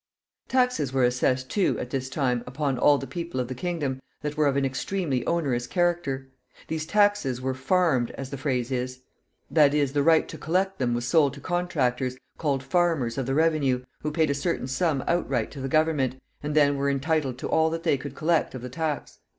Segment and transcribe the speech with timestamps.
[0.47, 4.35] Taxes were assessed, too, at this time, upon all the people of the kingdom, that
[4.35, 6.31] were of an extremely onerous character.
[6.67, 9.01] These taxes were farmed, as the phrase is;
[9.51, 13.35] that is, the right to collect them was sold to contractors, called farmers of the
[13.35, 17.47] revenue, who paid a certain sum outright to the government, and then were entitled to
[17.49, 19.19] all that they could collect of the tax.